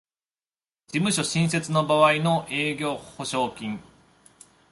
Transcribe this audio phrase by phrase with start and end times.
[0.87, 3.79] 事務所新設の場合の営業保証金